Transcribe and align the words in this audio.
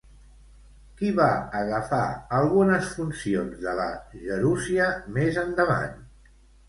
Qui 1.01 1.09
va 1.17 1.27
agafar 1.59 1.99
algunes 2.37 2.89
funcions 2.95 3.61
de 3.67 3.75
la 3.81 3.87
gerúsia 4.23 4.89
més 5.19 5.39
endavant? 5.47 5.95